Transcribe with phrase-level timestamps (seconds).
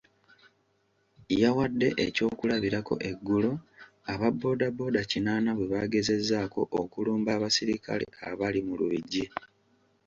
[1.41, 3.51] Yawadde eky'okulabirako eggulo
[4.11, 9.25] aba boda boda kinaana bwe baagezezzaako okulumba abasirikale abali mu Lubigi.